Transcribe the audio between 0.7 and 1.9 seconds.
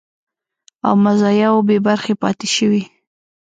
او مزایاوو بې